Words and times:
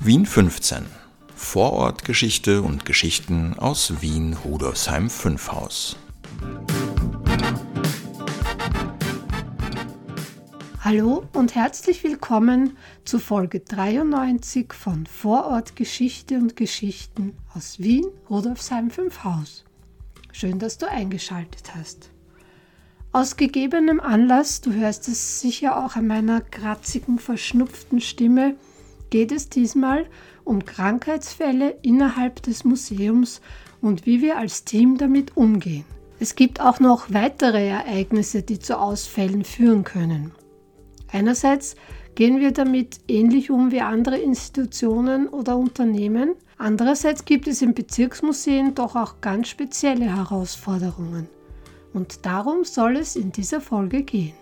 Wien 0.00 0.26
15. 0.26 0.86
Vorortgeschichte 1.34 2.62
und 2.62 2.84
Geschichten 2.84 3.54
aus 3.58 4.00
Wien 4.00 4.34
Rudolfsheim 4.44 5.10
5 5.10 5.50
Haus. 5.50 5.96
Hallo 10.80 11.24
und 11.32 11.56
herzlich 11.56 12.04
willkommen 12.04 12.76
zu 13.04 13.18
Folge 13.18 13.58
93 13.58 14.72
von 14.72 15.04
Vorortgeschichte 15.04 16.36
und 16.36 16.54
Geschichten 16.54 17.36
aus 17.52 17.80
Wien 17.80 18.06
Rudolfsheim 18.30 18.90
5 18.90 19.24
Haus. 19.24 19.64
Schön, 20.30 20.60
dass 20.60 20.78
du 20.78 20.88
eingeschaltet 20.88 21.74
hast. 21.74 22.10
Aus 23.10 23.36
gegebenem 23.36 23.98
Anlass, 23.98 24.60
du 24.60 24.72
hörst 24.72 25.08
es 25.08 25.40
sicher 25.40 25.84
auch 25.84 25.96
an 25.96 26.06
meiner 26.06 26.40
kratzigen, 26.40 27.18
verschnupften 27.18 28.00
Stimme, 28.00 28.54
geht 29.10 29.32
es 29.32 29.48
diesmal 29.48 30.06
um 30.44 30.64
Krankheitsfälle 30.64 31.76
innerhalb 31.82 32.42
des 32.42 32.64
Museums 32.64 33.40
und 33.80 34.06
wie 34.06 34.22
wir 34.22 34.38
als 34.38 34.64
Team 34.64 34.98
damit 34.98 35.36
umgehen. 35.36 35.84
Es 36.20 36.34
gibt 36.34 36.60
auch 36.60 36.80
noch 36.80 37.12
weitere 37.12 37.68
Ereignisse, 37.68 38.42
die 38.42 38.58
zu 38.58 38.78
Ausfällen 38.78 39.44
führen 39.44 39.84
können. 39.84 40.32
Einerseits 41.12 41.76
gehen 42.16 42.40
wir 42.40 42.50
damit 42.50 42.98
ähnlich 43.06 43.50
um 43.50 43.70
wie 43.70 43.80
andere 43.80 44.18
Institutionen 44.18 45.28
oder 45.28 45.56
Unternehmen. 45.56 46.34
Andererseits 46.56 47.24
gibt 47.24 47.46
es 47.46 47.62
in 47.62 47.74
Bezirksmuseen 47.74 48.74
doch 48.74 48.96
auch 48.96 49.20
ganz 49.20 49.48
spezielle 49.48 50.16
Herausforderungen. 50.16 51.28
Und 51.92 52.26
darum 52.26 52.64
soll 52.64 52.96
es 52.96 53.14
in 53.14 53.30
dieser 53.30 53.60
Folge 53.60 54.02
gehen. 54.02 54.34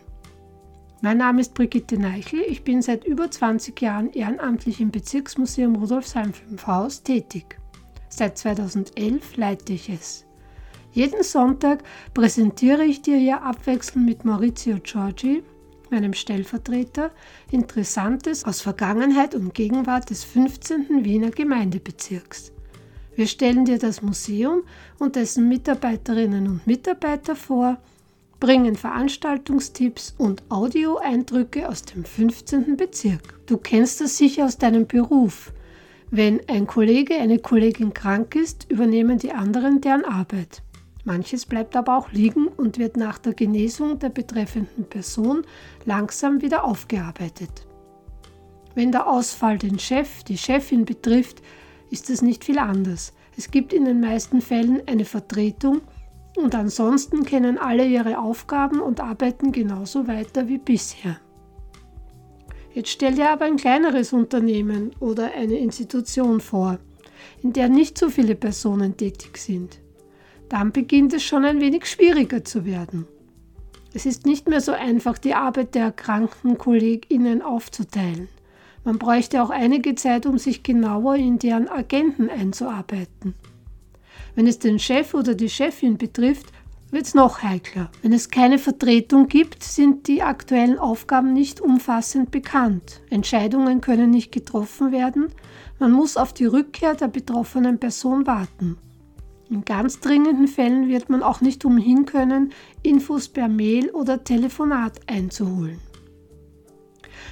Mein 1.03 1.19
Name 1.19 1.43
ist 1.43 1.53
Brigitte 1.53 1.99
Neichel. 1.99 2.41
Ich 2.49 2.65
bin 2.65 2.81
seit 2.81 3.05
über 3.05 3.31
20 3.31 3.79
Jahren 3.83 4.11
ehrenamtlich 4.13 4.81
im 4.81 4.91
Bezirksmuseum 4.91 5.77
Rudolfsheim 5.77 6.33
5 6.33 6.67
Haus 6.67 7.03
tätig. 7.03 7.59
Seit 8.09 8.39
2011 8.39 9.37
leite 9.37 9.75
ich 9.75 9.91
es. 9.91 10.25
Jeden 10.93 11.23
Sonntag 11.23 11.85
präsentiere 12.15 12.85
ich 12.85 13.03
dir 13.03 13.19
hier 13.19 13.43
abwechselnd 13.43 14.07
mit 14.07 14.25
Maurizio 14.25 14.79
Giorgi, 14.83 15.43
meinem 15.91 16.15
Stellvertreter, 16.15 17.11
Interessantes 17.51 18.45
aus 18.45 18.63
Vergangenheit 18.63 19.35
und 19.35 19.53
Gegenwart 19.53 20.09
des 20.09 20.25
15. 20.25 21.05
Wiener 21.05 21.31
Gemeindebezirks. 21.31 22.53
Wir 23.15 23.27
stellen 23.27 23.67
dir 23.67 23.79
das 23.79 24.01
Museum 24.01 24.63
und 24.99 25.17
dessen 25.17 25.47
Mitarbeiterinnen 25.47 26.49
und 26.49 26.67
Mitarbeiter 26.67 27.37
vor 27.37 27.77
bringen 28.41 28.77
Veranstaltungstipps 28.77 30.15
und 30.19 30.43
Audioeindrücke 30.51 31.69
aus 31.69 31.83
dem 31.83 32.05
15. 32.05 32.77
Bezirk. 32.77 33.41
Du 33.47 33.57
kennst 33.57 34.01
das 34.01 34.19
sicher 34.19 34.45
aus 34.45 34.59
deinem 34.59 34.87
Beruf. 34.87 35.53
Wenn 36.11 36.41
ein 36.49 36.67
Kollege, 36.67 37.15
eine 37.15 37.39
Kollegin 37.39 37.95
krank 37.95 38.35
ist, 38.37 38.71
übernehmen 38.71 39.19
die 39.19 39.33
anderen 39.33 39.81
deren 39.81 40.05
Arbeit. 40.05 40.63
Manches 41.05 41.47
bleibt 41.47 41.77
aber 41.77 41.97
auch 41.97 42.11
liegen 42.13 42.49
und 42.49 42.79
wird 42.79 42.97
nach 42.97 43.19
der 43.19 43.33
Genesung 43.33 43.99
der 43.99 44.09
betreffenden 44.09 44.85
Person 44.85 45.43
langsam 45.85 46.43
wieder 46.43 46.65
aufgearbeitet. 46.65 47.67
Wenn 48.75 48.93
der 48.93 49.07
Ausfall 49.07 49.57
den 49.57 49.79
Chef, 49.79 50.25
die 50.25 50.37
Chefin 50.37 50.85
betrifft, 50.85 51.43
ist 51.91 52.11
es 52.11 52.23
nicht 52.23 52.45
viel 52.45 52.59
anders. 52.59 53.15
Es 53.37 53.51
gibt 53.51 53.73
in 53.73 53.85
den 53.85 54.01
meisten 54.01 54.41
Fällen 54.41 54.83
eine 54.87 55.05
Vertretung, 55.05 55.81
und 56.37 56.55
ansonsten 56.55 57.25
kennen 57.25 57.59
alle 57.59 57.87
ihre 57.87 58.19
Aufgaben 58.19 58.81
und 58.81 59.01
arbeiten 59.01 59.53
genauso 59.53 60.07
weiter 60.07 60.49
wie 60.49 60.59
bisher. 60.59 61.19
Jetzt 62.73 62.91
stell 62.91 63.15
dir 63.15 63.31
aber 63.31 63.47
ein 63.47 63.57
kleineres 63.57 64.13
Unternehmen 64.13 64.91
oder 65.01 65.33
eine 65.33 65.59
Institution 65.59 66.41
vor, 66.41 66.79
in 67.43 67.53
der 67.53 67.69
nicht 67.69 67.97
so 67.97 68.11
viele 68.11 68.35
Personen 68.35 68.97
tätig 68.97 69.39
sind. 69.39 69.81
Dann 70.49 70.73
beginnt 70.73 71.15
es 71.15 71.25
schon 71.25 71.45
ein 71.45 71.61
wenig 71.61 71.87
schwieriger 71.87 72.45
zu 72.45 72.65
werden. 72.65 73.07
Es 73.95 74.05
ist 74.05 74.27
nicht 74.27 74.47
mehr 74.47 74.61
so 74.61 74.73
einfach, 74.73 75.17
die 75.17 75.35
Arbeit 75.35 75.75
der 75.75 75.85
erkrankten 75.85 76.59
KollegInnen 76.59 77.41
aufzuteilen. 77.41 78.29
Man 78.85 78.99
bräuchte 78.99 79.43
auch 79.43 79.51
einige 79.51 79.95
Zeit, 79.95 80.27
um 80.27 80.37
sich 80.37 80.63
genauer 80.63 81.17
in 81.17 81.39
deren 81.39 81.69
Agenten 81.69 82.29
einzuarbeiten. 82.29 83.35
Wenn 84.37 84.47
es 84.47 84.59
den 84.59 84.79
Chef 84.79 85.15
oder 85.15 85.35
die 85.35 85.49
Chefin 85.49 85.97
betrifft, 85.97 86.53
wird 86.91 87.07
es 87.07 87.15
noch 87.15 87.43
heikler. 87.43 87.91
Wenn 88.03 88.13
es 88.13 88.29
keine 88.29 88.59
Vertretung 88.59 89.29
gibt, 89.29 89.65
sind 89.65 90.07
die 90.07 90.23
aktuellen 90.23 90.79
Aufgaben 90.79 91.33
nicht 91.33 91.61
umfassend 91.61 92.31
bekannt. 92.31 93.01
Entscheidungen 93.09 93.81
können 93.81 94.11
nicht 94.11 94.31
getroffen 94.33 94.93
werden. 94.93 95.29
Man 95.79 95.91
muss 95.91 96.19
auf 96.19 96.35
die 96.35 96.45
Rückkehr 96.45 96.95
der 96.95 97.09
betroffenen 97.09 97.79
Person 97.79 98.27
warten. 98.27 98.77
In 99.49 99.65
ganz 99.65 100.01
dringenden 100.01 100.49
Fällen 100.49 100.89
wird 100.89 101.09
man 101.09 101.23
auch 101.23 101.41
nicht 101.41 101.65
umhin 101.65 102.05
können, 102.05 102.53
Infos 102.83 103.29
per 103.29 103.49
Mail 103.49 103.91
oder 103.91 104.23
Telefonat 104.23 105.01
einzuholen. 105.07 105.79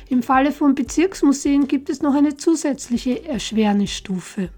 Im 0.08 0.22
Falle 0.22 0.52
von 0.52 0.74
Bezirksmuseen 0.74 1.68
gibt 1.68 1.90
es 1.90 2.02
noch 2.02 2.14
eine 2.14 2.36
zusätzliche 2.36 3.24
Erschwernisstufe. 3.26 4.50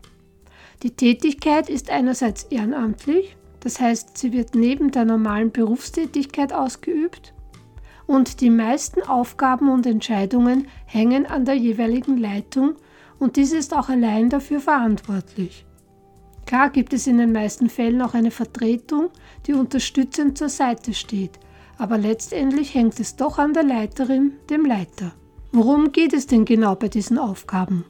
Die 0.82 0.90
Tätigkeit 0.90 1.68
ist 1.70 1.90
einerseits 1.90 2.44
ehrenamtlich, 2.44 3.36
das 3.60 3.80
heißt, 3.80 4.18
sie 4.18 4.32
wird 4.32 4.54
neben 4.54 4.90
der 4.90 5.04
normalen 5.04 5.50
Berufstätigkeit 5.50 6.52
ausgeübt 6.52 7.34
und 8.06 8.40
die 8.40 8.50
meisten 8.50 9.02
Aufgaben 9.02 9.70
und 9.70 9.86
Entscheidungen 9.86 10.68
hängen 10.84 11.26
an 11.26 11.44
der 11.44 11.54
jeweiligen 11.54 12.18
Leitung 12.18 12.74
und 13.18 13.36
diese 13.36 13.56
ist 13.56 13.74
auch 13.74 13.88
allein 13.88 14.28
dafür 14.28 14.60
verantwortlich. 14.60 15.64
Klar 16.44 16.70
gibt 16.70 16.92
es 16.92 17.08
in 17.08 17.18
den 17.18 17.32
meisten 17.32 17.68
Fällen 17.68 18.00
auch 18.02 18.14
eine 18.14 18.30
Vertretung, 18.30 19.08
die 19.46 19.54
unterstützend 19.54 20.38
zur 20.38 20.48
Seite 20.48 20.94
steht, 20.94 21.40
aber 21.78 21.98
letztendlich 21.98 22.74
hängt 22.74 23.00
es 23.00 23.16
doch 23.16 23.38
an 23.38 23.52
der 23.52 23.64
Leiterin, 23.64 24.34
dem 24.48 24.64
Leiter. 24.64 25.12
Worum 25.50 25.90
geht 25.90 26.12
es 26.12 26.26
denn 26.26 26.44
genau 26.44 26.76
bei 26.76 26.88
diesen 26.88 27.18
Aufgaben? 27.18 27.84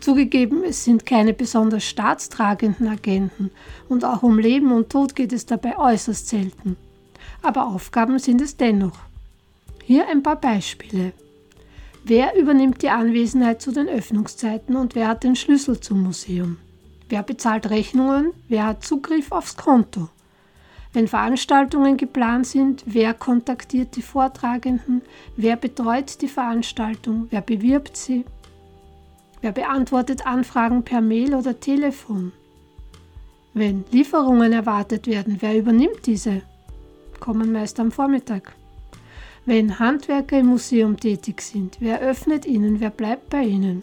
Zugegeben, 0.00 0.62
es 0.64 0.84
sind 0.84 1.06
keine 1.06 1.32
besonders 1.32 1.84
staatstragenden 1.84 2.88
Agenten 2.88 3.50
und 3.88 4.04
auch 4.04 4.22
um 4.22 4.38
Leben 4.38 4.72
und 4.72 4.90
Tod 4.90 5.16
geht 5.16 5.32
es 5.32 5.46
dabei 5.46 5.78
äußerst 5.78 6.28
selten. 6.28 6.76
Aber 7.42 7.66
Aufgaben 7.66 8.18
sind 8.18 8.40
es 8.40 8.56
dennoch. 8.56 8.98
Hier 9.84 10.08
ein 10.08 10.22
paar 10.22 10.40
Beispiele. 10.40 11.12
Wer 12.04 12.36
übernimmt 12.36 12.82
die 12.82 12.90
Anwesenheit 12.90 13.60
zu 13.60 13.72
den 13.72 13.88
Öffnungszeiten 13.88 14.76
und 14.76 14.94
wer 14.94 15.08
hat 15.08 15.24
den 15.24 15.34
Schlüssel 15.34 15.80
zum 15.80 16.02
Museum? 16.02 16.58
Wer 17.08 17.22
bezahlt 17.22 17.70
Rechnungen? 17.70 18.32
Wer 18.48 18.66
hat 18.66 18.84
Zugriff 18.84 19.32
aufs 19.32 19.56
Konto? 19.56 20.08
Wenn 20.92 21.08
Veranstaltungen 21.08 21.96
geplant 21.96 22.46
sind, 22.46 22.82
wer 22.86 23.12
kontaktiert 23.12 23.96
die 23.96 24.02
Vortragenden? 24.02 25.02
Wer 25.36 25.56
betreut 25.56 26.20
die 26.22 26.28
Veranstaltung? 26.28 27.26
Wer 27.30 27.42
bewirbt 27.42 27.96
sie? 27.96 28.24
Wer 29.42 29.52
beantwortet 29.52 30.26
Anfragen 30.26 30.82
per 30.82 31.00
Mail 31.00 31.34
oder 31.34 31.60
Telefon? 31.60 32.32
Wenn 33.52 33.84
Lieferungen 33.90 34.52
erwartet 34.52 35.06
werden, 35.06 35.36
wer 35.40 35.56
übernimmt 35.56 36.06
diese? 36.06 36.42
Kommen 37.20 37.52
meist 37.52 37.78
am 37.80 37.92
Vormittag. 37.92 38.54
Wenn 39.44 39.78
Handwerker 39.78 40.40
im 40.40 40.46
Museum 40.46 40.98
tätig 40.98 41.40
sind, 41.40 41.76
wer 41.80 42.00
öffnet 42.00 42.46
ihnen, 42.46 42.80
wer 42.80 42.90
bleibt 42.90 43.30
bei 43.30 43.44
ihnen? 43.44 43.82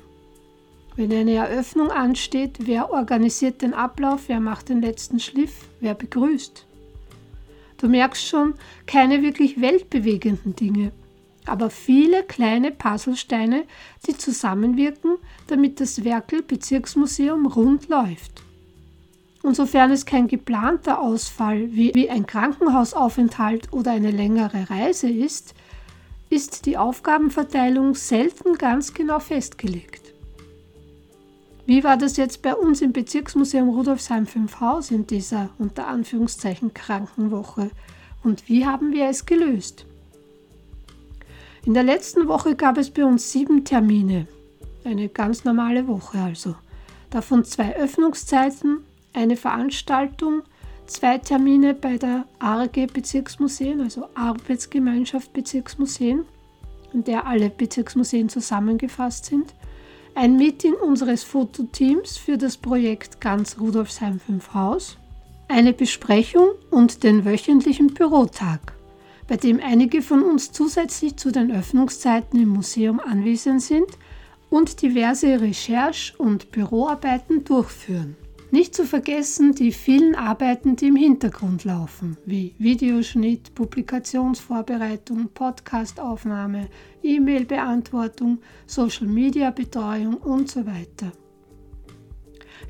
Wenn 0.96 1.12
eine 1.12 1.34
Eröffnung 1.34 1.90
ansteht, 1.90 2.58
wer 2.60 2.92
organisiert 2.92 3.62
den 3.62 3.74
Ablauf, 3.74 4.24
wer 4.28 4.40
macht 4.40 4.70
den 4.70 4.82
letzten 4.82 5.20
Schliff, 5.20 5.70
wer 5.80 5.96
begrüßt? 5.96 6.66
Du 7.78 7.88
merkst 7.88 8.28
schon, 8.28 8.56
keine 8.86 9.22
wirklich 9.22 9.60
weltbewegenden 9.60 10.56
Dinge 10.56 10.92
aber 11.48 11.70
viele 11.70 12.24
kleine 12.24 12.72
Puzzlesteine, 12.72 13.64
die 14.08 14.18
zusammenwirken, 14.18 15.18
damit 15.48 15.80
das 15.80 16.04
Werkel 16.04 16.42
Bezirksmuseum 16.42 17.46
rund 17.46 17.90
läuft. 17.90 18.44
Und 19.42 19.56
sofern 19.56 19.92
es 19.92 20.06
kein 20.06 20.28
geplanter 20.28 21.02
Ausfall 21.02 21.72
wie, 21.74 22.10
ein 22.10 22.26
Krankenhausaufenthalt 22.26 23.74
oder 23.74 23.92
eine 23.92 24.12
längere 24.12 24.70
Reise 24.70 25.10
ist, 25.10 25.54
ist 26.30 26.66
die 26.66 26.78
Aufgabenverteilung 26.78 27.94
selten 27.94 28.56
ganz 28.58 28.94
genau 28.94 29.20
festgelegt. 29.20 30.14
Wie 31.66 31.84
war 31.84 31.98
das 31.98 32.18
jetzt 32.18 32.42
bei 32.42 32.56
uns 32.56 32.82
im 32.82 32.92
Bezirksmuseum 32.92 33.70
Rudolfsheim 33.70 34.26
5 34.26 34.60
Haus 34.60 34.92
in 34.92 35.08
dieser 35.08 35.50
unter 35.60 35.88
Anführungszeichen 35.88 36.74
Krankenwoche 36.74 37.70
und 38.24 38.48
wie 38.50 38.66
haben 38.66 38.92
wir 38.92 39.06
es 39.06 39.26
gelöst? 39.26 39.86
In 41.66 41.74
der 41.74 41.84
letzten 41.84 42.28
Woche 42.28 42.56
gab 42.56 42.78
es 42.78 42.90
bei 42.90 43.06
uns 43.06 43.32
sieben 43.32 43.64
Termine. 43.64 44.28
Eine 44.84 45.08
ganz 45.08 45.46
normale 45.46 45.88
Woche 45.88 46.20
also. 46.20 46.56
Davon 47.10 47.46
zwei 47.46 47.76
Öffnungszeiten, 47.78 48.80
eine 49.14 49.38
Veranstaltung, 49.38 50.44
zwei 50.88 51.20
Termine 51.20 51.74
bei 51.74 51.98
der 51.98 52.26
ARGE 52.40 52.88
Bezirksmuseen, 52.88 53.80
also 53.80 54.10
Arbeitsgemeinschaft 54.14 55.32
Bezirksmuseen, 55.32 56.26
in 56.92 57.06
der 57.06 57.28
alle 57.28 57.50
Bezirksmuseen 57.50 58.28
zusammengefasst 58.28 59.26
sind, 59.26 59.54
ein 60.16 60.36
Meeting 60.36 60.74
unseres 60.74 61.24
Fototeams 61.24 62.18
für 62.18 62.38
das 62.38 62.58
Projekt 62.58 63.22
Ganz 63.22 63.58
Rudolfsheim 63.58 64.20
5 64.20 64.54
Haus, 64.54 64.98
eine 65.48 65.72
Besprechung 65.72 66.50
und 66.72 67.04
den 67.04 67.24
wöchentlichen 67.24 67.94
Bürotag, 67.94 68.74
bei 69.28 69.38
dem 69.38 69.60
einige 69.60 70.02
von 70.02 70.24
uns 70.24 70.52
zusätzlich 70.52 71.18
zu 71.18 71.32
den 71.32 71.52
Öffnungszeiten 71.52 72.40
im 72.42 72.50
Museum 72.50 73.00
anwesend 73.00 73.62
sind 73.62 73.88
und 74.50 74.82
diverse 74.82 75.42
Recherche- 75.42 76.14
und 76.18 76.52
Büroarbeiten 76.52 77.44
durchführen. 77.44 78.16
Nicht 78.52 78.76
zu 78.76 78.86
vergessen 78.86 79.56
die 79.56 79.72
vielen 79.72 80.14
Arbeiten, 80.14 80.76
die 80.76 80.90
im 80.90 80.96
Hintergrund 80.96 81.64
laufen, 81.64 82.18
wie 82.28 82.54
Videoschnitt, 82.60 83.56
Publikationsvorbereitung, 83.56 85.30
Podcastaufnahme, 85.34 86.68
E-Mail-Beantwortung, 87.02 88.38
Social-Media-Betreuung 88.68 90.18
und 90.18 90.52
so 90.52 90.68
weiter. 90.68 91.12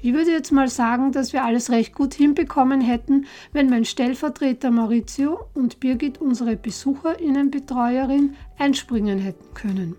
Ich 0.03 0.13
würde 0.13 0.29
jetzt 0.29 0.51
mal 0.51 0.67
sagen, 0.67 1.11
dass 1.11 1.33
wir 1.33 1.43
alles 1.43 1.71
recht 1.71 1.95
gut 1.95 2.13
hinbekommen 2.13 2.81
hätten, 2.81 3.25
wenn 3.53 3.69
mein 3.69 3.85
Stellvertreter 3.85 4.69
Maurizio 4.69 5.39
und 5.55 5.79
Birgit, 5.79 6.21
unsere 6.21 6.55
Besucherinnenbetreuerin, 6.55 8.35
einspringen 8.59 9.17
hätten 9.17 9.55
können. 9.55 9.95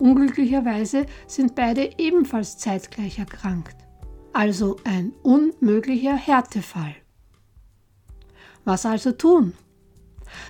Unglücklicherweise 0.00 1.06
sind 1.28 1.54
beide 1.54 1.92
ebenfalls 1.98 2.58
zeitgleich 2.58 3.20
erkrankt 3.20 3.76
also 4.32 4.76
ein 4.84 5.12
unmöglicher 5.22 6.16
Härtefall. 6.16 6.94
Was 8.64 8.86
also 8.86 9.12
tun? 9.12 9.54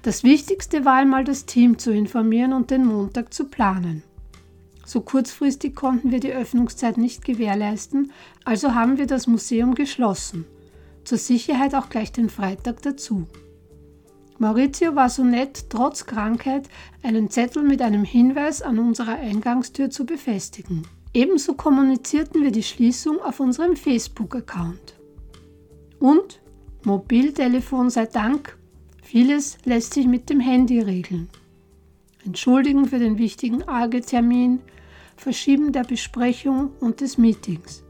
Das 0.03 0.23
Wichtigste 0.23 0.85
war 0.85 0.95
einmal 0.95 1.25
das 1.25 1.47
Team 1.47 1.79
zu 1.79 1.93
informieren 1.93 2.53
und 2.53 2.71
den 2.71 2.85
Montag 2.85 3.35
zu 3.35 3.47
planen. 3.49 4.03
So 4.85 5.01
kurzfristig 5.01 5.75
konnten 5.75 6.11
wir 6.11 6.21
die 6.21 6.33
Öffnungszeit 6.33 6.99
nicht 6.99 7.25
gewährleisten, 7.25 8.13
also 8.45 8.75
haben 8.75 8.99
wir 8.99 9.07
das 9.07 9.27
Museum 9.27 9.75
geschlossen. 9.75 10.45
Zur 11.05 11.19
Sicherheit 11.19 11.75
auch 11.75 11.89
gleich 11.89 12.13
den 12.13 12.29
Freitag 12.29 12.83
dazu. 12.83 13.27
Maurizio 14.39 14.97
war 14.97 15.09
so 15.09 15.23
nett, 15.23 15.67
trotz 15.69 16.05
Krankheit 16.07 16.69
einen 17.03 17.31
Zettel 17.31 17.63
mit 17.63 17.81
einem 17.81 18.03
Hinweis 18.03 18.61
an 18.61 18.79
unserer 18.79 19.15
Eingangstür 19.15 19.91
zu 19.91 20.05
befestigen. 20.05 20.83
Ebenso 21.15 21.55
kommunizierten 21.55 22.43
wir 22.43 22.51
die 22.51 22.63
Schließung 22.63 23.21
auf 23.21 23.39
unserem 23.39 23.77
Facebook-Account. 23.77 24.95
Und 26.01 26.41
Mobiltelefon 26.85 27.91
sei 27.91 28.07
Dank, 28.07 28.57
vieles 29.03 29.59
lässt 29.65 29.95
sich 29.95 30.07
mit 30.07 30.29
dem 30.31 30.41
Handy 30.41 30.81
regeln. 30.81 31.29
Entschuldigen 32.25 32.87
für 32.87 32.99
den 32.99 33.19
wichtigen 33.19 33.67
AG-Termin, 33.69 34.61
Verschieben 35.17 35.73
der 35.73 35.85
Besprechung 35.85 36.71
und 36.81 37.01
des 37.01 37.19
Meetings. 37.19 37.85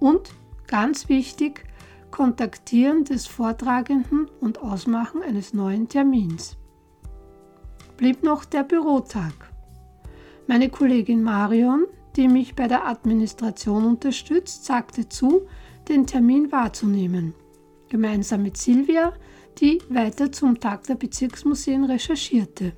Und, 0.00 0.30
ganz 0.66 1.08
wichtig, 1.08 1.64
Kontaktieren 2.10 3.04
des 3.04 3.26
Vortragenden 3.26 4.28
und 4.40 4.60
Ausmachen 4.60 5.22
eines 5.22 5.54
neuen 5.54 5.88
Termins. 5.88 6.56
Blieb 7.96 8.22
noch 8.22 8.44
der 8.44 8.64
Bürotag. 8.64 9.32
Meine 10.46 10.68
Kollegin 10.68 11.22
Marion 11.22 11.86
die 12.18 12.28
mich 12.28 12.56
bei 12.56 12.66
der 12.66 12.86
Administration 12.86 13.84
unterstützt, 13.84 14.64
sagte 14.64 15.08
zu, 15.08 15.46
den 15.88 16.04
Termin 16.04 16.50
wahrzunehmen. 16.50 17.32
Gemeinsam 17.88 18.42
mit 18.42 18.56
Silvia, 18.56 19.12
die 19.60 19.80
weiter 19.88 20.32
zum 20.32 20.58
Tag 20.58 20.82
der 20.88 20.96
Bezirksmuseen 20.96 21.84
recherchierte. 21.84 22.72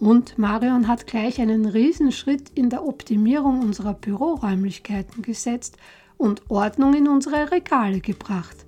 Und 0.00 0.38
Marion 0.38 0.88
hat 0.88 1.06
gleich 1.06 1.40
einen 1.42 1.66
Riesenschritt 1.66 2.50
in 2.54 2.70
der 2.70 2.86
Optimierung 2.86 3.60
unserer 3.60 3.92
Büroräumlichkeiten 3.92 5.22
gesetzt 5.22 5.76
und 6.16 6.50
Ordnung 6.50 6.94
in 6.94 7.06
unsere 7.06 7.50
Regale 7.50 8.00
gebracht. 8.00 8.64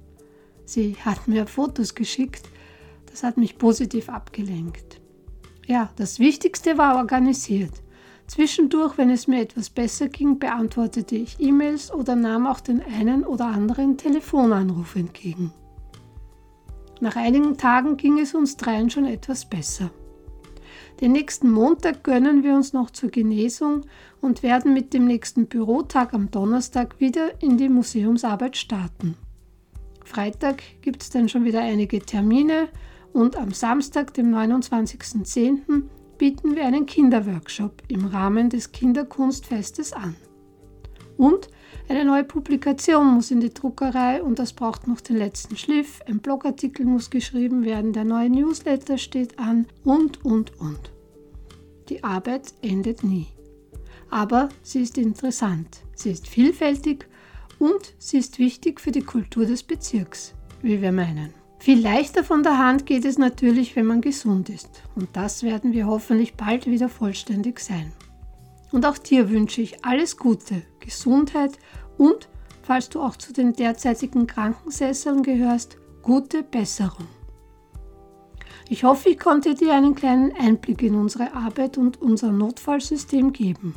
Sie 0.66 0.96
hat 1.02 1.28
mir 1.28 1.46
Fotos 1.46 1.94
geschickt, 1.94 2.48
das 3.10 3.22
hat 3.22 3.38
mich 3.38 3.56
positiv 3.56 4.10
abgelenkt. 4.10 5.00
Ja, 5.66 5.90
das 5.96 6.18
Wichtigste 6.18 6.76
war 6.76 6.96
organisiert. 6.96 7.72
Zwischendurch, 8.26 8.98
wenn 8.98 9.10
es 9.10 9.26
mir 9.26 9.40
etwas 9.40 9.70
besser 9.70 10.08
ging, 10.08 10.38
beantwortete 10.38 11.16
ich 11.16 11.40
E-Mails 11.40 11.92
oder 11.92 12.14
nahm 12.14 12.46
auch 12.46 12.60
den 12.60 12.82
einen 12.82 13.24
oder 13.24 13.46
anderen 13.46 13.96
Telefonanruf 13.96 14.96
entgegen. 14.96 15.50
Nach 17.00 17.16
einigen 17.16 17.56
Tagen 17.56 17.96
ging 17.96 18.18
es 18.18 18.34
uns 18.34 18.56
dreien 18.58 18.90
schon 18.90 19.06
etwas 19.06 19.48
besser. 19.48 19.90
Den 21.00 21.12
nächsten 21.12 21.50
Montag 21.50 22.04
gönnen 22.04 22.42
wir 22.42 22.54
uns 22.54 22.72
noch 22.72 22.90
zur 22.90 23.10
Genesung 23.10 23.82
und 24.20 24.42
werden 24.42 24.72
mit 24.72 24.94
dem 24.94 25.06
nächsten 25.06 25.46
Bürotag 25.46 26.14
am 26.14 26.30
Donnerstag 26.30 27.00
wieder 27.00 27.42
in 27.42 27.56
die 27.56 27.68
Museumsarbeit 27.68 28.56
starten. 28.56 29.16
Freitag 30.04 30.62
gibt 30.82 31.02
es 31.02 31.10
dann 31.10 31.28
schon 31.28 31.44
wieder 31.44 31.60
einige 31.60 32.00
Termine 32.00 32.68
und 33.12 33.36
am 33.36 33.52
Samstag, 33.52 34.14
dem 34.14 34.34
29.10., 34.34 35.84
bieten 36.18 36.54
wir 36.54 36.66
einen 36.66 36.86
Kinderworkshop 36.86 37.82
im 37.88 38.06
Rahmen 38.06 38.48
des 38.48 38.72
Kinderkunstfestes 38.72 39.92
an. 39.92 40.14
Und 41.16 41.48
eine 41.88 42.04
neue 42.04 42.24
Publikation 42.24 43.14
muss 43.14 43.30
in 43.30 43.40
die 43.40 43.52
Druckerei 43.52 44.22
und 44.22 44.38
das 44.38 44.52
braucht 44.52 44.86
noch 44.86 45.00
den 45.00 45.16
letzten 45.16 45.56
Schliff, 45.56 46.00
ein 46.06 46.20
Blogartikel 46.20 46.86
muss 46.86 47.10
geschrieben 47.10 47.64
werden, 47.64 47.92
der 47.92 48.04
neue 48.04 48.30
Newsletter 48.30 48.98
steht 48.98 49.38
an 49.38 49.66
und, 49.84 50.24
und, 50.24 50.58
und. 50.60 50.92
Die 51.88 52.04
Arbeit 52.04 52.54
endet 52.62 53.02
nie. 53.02 53.26
Aber 54.10 54.48
sie 54.62 54.82
ist 54.82 54.98
interessant, 54.98 55.80
sie 55.94 56.10
ist 56.10 56.28
vielfältig 56.28 57.06
und 57.58 57.94
sie 57.98 58.18
ist 58.18 58.38
wichtig 58.38 58.80
für 58.80 58.92
die 58.92 59.02
Kultur 59.02 59.46
des 59.46 59.62
Bezirks, 59.62 60.34
wie 60.62 60.80
wir 60.82 60.92
meinen. 60.92 61.34
Viel 61.58 61.80
leichter 61.80 62.24
von 62.24 62.42
der 62.42 62.58
Hand 62.58 62.86
geht 62.86 63.04
es 63.04 63.18
natürlich, 63.18 63.76
wenn 63.76 63.86
man 63.86 64.00
gesund 64.00 64.48
ist. 64.48 64.82
Und 64.96 65.10
das 65.12 65.44
werden 65.44 65.72
wir 65.72 65.86
hoffentlich 65.86 66.34
bald 66.34 66.66
wieder 66.66 66.88
vollständig 66.88 67.60
sein. 67.60 67.92
Und 68.72 68.86
auch 68.86 68.98
dir 68.98 69.30
wünsche 69.30 69.60
ich 69.60 69.84
alles 69.84 70.16
Gute, 70.16 70.62
Gesundheit 70.80 71.58
und, 71.98 72.28
falls 72.62 72.88
du 72.88 73.00
auch 73.00 73.16
zu 73.16 73.32
den 73.32 73.52
derzeitigen 73.52 74.26
Krankensesseln 74.26 75.22
gehörst, 75.22 75.76
gute 76.02 76.42
Besserung. 76.42 77.06
Ich 78.68 78.84
hoffe, 78.84 79.10
ich 79.10 79.18
konnte 79.18 79.54
dir 79.54 79.74
einen 79.74 79.94
kleinen 79.94 80.32
Einblick 80.32 80.82
in 80.82 80.94
unsere 80.94 81.34
Arbeit 81.34 81.76
und 81.76 82.00
unser 82.00 82.32
Notfallsystem 82.32 83.32
geben. 83.32 83.74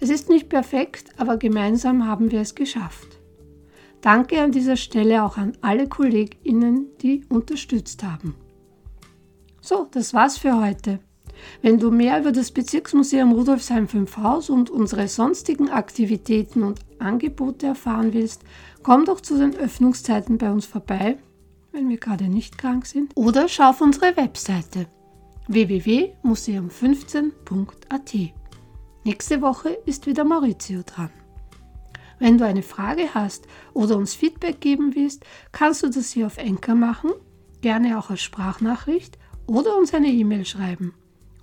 Es 0.00 0.08
ist 0.08 0.30
nicht 0.30 0.48
perfekt, 0.48 1.12
aber 1.18 1.36
gemeinsam 1.36 2.06
haben 2.06 2.30
wir 2.30 2.40
es 2.40 2.54
geschafft. 2.54 3.20
Danke 4.00 4.40
an 4.40 4.52
dieser 4.52 4.76
Stelle 4.76 5.22
auch 5.24 5.36
an 5.36 5.56
alle 5.60 5.88
KollegInnen, 5.88 6.86
die 7.02 7.24
unterstützt 7.28 8.02
haben. 8.02 8.34
So, 9.60 9.88
das 9.90 10.14
war's 10.14 10.38
für 10.38 10.58
heute. 10.60 11.00
Wenn 11.62 11.78
du 11.78 11.90
mehr 11.90 12.20
über 12.20 12.32
das 12.32 12.50
Bezirksmuseum 12.50 13.32
Rudolfsheim 13.32 13.88
5 13.88 14.16
Haus 14.18 14.50
und 14.50 14.70
unsere 14.70 15.08
sonstigen 15.08 15.70
Aktivitäten 15.70 16.62
und 16.62 16.80
Angebote 16.98 17.66
erfahren 17.66 18.12
willst, 18.12 18.42
komm 18.82 19.04
doch 19.04 19.20
zu 19.20 19.38
den 19.38 19.56
Öffnungszeiten 19.56 20.38
bei 20.38 20.50
uns 20.50 20.66
vorbei, 20.66 21.18
wenn 21.72 21.88
wir 21.88 21.98
gerade 21.98 22.28
nicht 22.28 22.58
krank 22.58 22.86
sind, 22.86 23.12
oder 23.14 23.48
schau 23.48 23.70
auf 23.70 23.80
unsere 23.80 24.16
Webseite 24.16 24.86
www.museum15.at. 25.48 28.14
Nächste 29.04 29.42
Woche 29.42 29.70
ist 29.84 30.06
wieder 30.06 30.24
Maurizio 30.24 30.82
dran. 30.84 31.10
Wenn 32.18 32.38
du 32.38 32.46
eine 32.46 32.62
Frage 32.62 33.12
hast 33.12 33.46
oder 33.74 33.96
uns 33.96 34.14
Feedback 34.14 34.60
geben 34.60 34.94
willst, 34.94 35.24
kannst 35.52 35.82
du 35.82 35.88
das 35.88 36.12
hier 36.12 36.26
auf 36.26 36.38
Enker 36.38 36.74
machen, 36.74 37.10
gerne 37.60 37.98
auch 37.98 38.10
als 38.10 38.22
Sprachnachricht 38.22 39.18
oder 39.46 39.76
uns 39.76 39.92
eine 39.92 40.08
E-Mail 40.08 40.44
schreiben. 40.44 40.94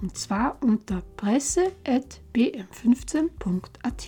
Und 0.01 0.17
zwar 0.17 0.58
unter 0.63 1.01
presse.bm15.at. 1.17 4.08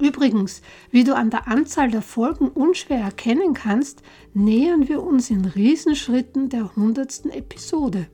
Übrigens, 0.00 0.62
wie 0.90 1.04
du 1.04 1.14
an 1.14 1.30
der 1.30 1.48
Anzahl 1.48 1.90
der 1.90 2.02
Folgen 2.02 2.48
unschwer 2.48 2.98
erkennen 2.98 3.54
kannst, 3.54 4.02
nähern 4.34 4.88
wir 4.88 5.02
uns 5.02 5.30
in 5.30 5.44
Riesenschritten 5.44 6.48
der 6.48 6.74
hundertsten 6.74 7.30
Episode. 7.30 8.08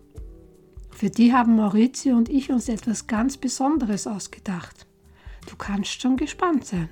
Für 0.91 1.11
die 1.11 1.33
haben 1.33 1.57
Maurizio 1.57 2.17
und 2.17 2.29
ich 2.29 2.51
uns 2.51 2.69
etwas 2.69 3.07
ganz 3.07 3.37
Besonderes 3.37 4.07
ausgedacht. 4.07 4.87
Du 5.49 5.57
kannst 5.57 6.03
schon 6.03 6.17
gespannt 6.17 6.67
sein. 6.67 6.89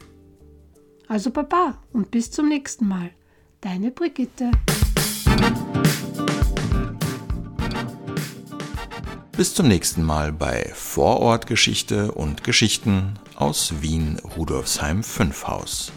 Also 1.08 1.30
Baba 1.30 1.78
und 1.92 2.10
bis 2.10 2.30
zum 2.30 2.48
nächsten 2.48 2.88
Mal. 2.88 3.10
Deine 3.60 3.90
Brigitte. 3.90 4.50
Bis 9.36 9.52
zum 9.52 9.68
nächsten 9.68 10.02
Mal 10.02 10.32
bei 10.32 10.72
Vorortgeschichte 10.74 12.12
und 12.12 12.42
Geschichten 12.42 13.18
aus 13.34 13.82
Wien 13.82 14.18
Rudolfsheim 14.34 15.02
5 15.02 15.46
Haus. 15.46 15.92